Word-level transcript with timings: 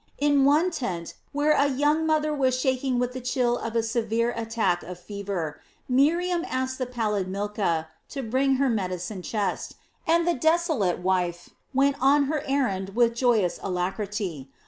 In 0.17 0.45
one 0.45 0.71
tent, 0.71 1.13
where 1.31 1.51
a 1.51 1.67
young 1.67 2.07
mother 2.07 2.33
was 2.33 2.59
shaking 2.59 2.97
with 2.97 3.13
the 3.13 3.21
chill 3.21 3.59
of 3.59 3.75
a 3.75 3.83
severe 3.83 4.31
attack 4.31 4.81
of 4.81 4.97
fever, 4.99 5.61
Miriam 5.87 6.43
asked 6.49 6.79
the 6.79 6.87
pallid 6.87 7.27
Milcah 7.27 7.87
to 8.09 8.23
bring 8.23 8.55
her 8.55 8.67
medicine 8.67 9.21
chest, 9.21 9.75
and 10.07 10.27
the 10.27 10.33
desolate 10.33 10.97
wife 10.97 11.51
went 11.71 11.97
on 12.01 12.23
her 12.23 12.43
errand 12.47 12.95
with 12.95 13.13
joyous 13.13 13.59
alacrity. 13.61 14.49